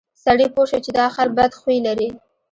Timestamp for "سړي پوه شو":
0.23-0.79